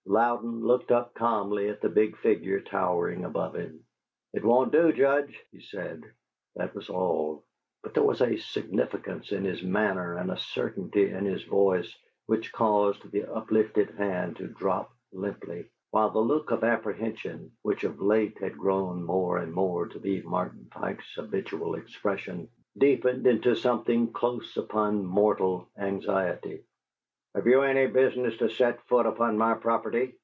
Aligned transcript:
Louden 0.07 0.61
looked 0.61 0.91
up 0.91 1.13
calmly 1.13 1.69
at 1.69 1.79
the 1.79 1.87
big 1.87 2.17
figure 2.17 2.59
towering 2.59 3.23
above 3.23 3.55
him. 3.55 3.85
"It 4.33 4.43
won't 4.43 4.73
do, 4.73 4.91
Judge," 4.91 5.39
he 5.53 5.61
said; 5.61 6.03
that 6.55 6.75
was 6.75 6.89
all, 6.89 7.45
but 7.81 7.93
there 7.93 8.03
was 8.03 8.19
a 8.19 8.35
significance 8.35 9.31
in 9.31 9.45
his 9.45 9.61
manner 9.63 10.17
and 10.17 10.29
a 10.29 10.35
certainty 10.35 11.09
in 11.09 11.23
his 11.25 11.43
voice 11.45 11.95
which 12.25 12.51
caused 12.51 13.09
the 13.11 13.23
uplifted 13.25 13.91
hand 13.91 14.35
to 14.37 14.47
drop 14.47 14.91
limply; 15.13 15.69
while 15.91 16.09
the 16.09 16.19
look 16.19 16.51
of 16.51 16.63
apprehension 16.65 17.51
which 17.61 17.85
of 17.85 18.01
late 18.01 18.37
had 18.39 18.57
grown 18.57 19.03
more 19.03 19.37
and 19.37 19.53
more 19.53 19.85
to 19.87 19.99
be 19.99 20.21
Martin 20.23 20.67
Pike's 20.71 21.15
habitual 21.15 21.75
expression 21.75 22.49
deepened 22.77 23.25
into 23.27 23.55
something 23.55 24.11
close 24.11 24.57
upon 24.57 25.05
mortal 25.05 25.69
anxiety. 25.77 26.65
"Have 27.33 27.47
you 27.47 27.61
any 27.61 27.87
business 27.87 28.35
to 28.39 28.49
set 28.49 28.81
foot 28.87 29.05
upon 29.05 29.37
my 29.37 29.53
property?" 29.53 30.17